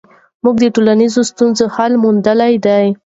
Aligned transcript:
موږ 0.43 0.55
د 0.59 0.65
ټولنیزو 0.75 1.21
ستونزو 1.31 1.65
حل 1.75 1.93
موندلی 2.03 2.53
دی. 2.65 2.85